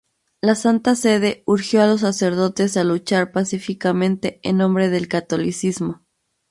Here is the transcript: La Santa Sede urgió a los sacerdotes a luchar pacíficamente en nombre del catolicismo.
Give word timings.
La 0.41 0.55
Santa 0.55 0.95
Sede 0.95 1.43
urgió 1.45 1.79
a 1.83 1.85
los 1.85 2.01
sacerdotes 2.01 2.75
a 2.75 2.83
luchar 2.83 3.31
pacíficamente 3.31 4.39
en 4.41 4.57
nombre 4.57 4.89
del 4.89 5.07
catolicismo. 5.07 6.01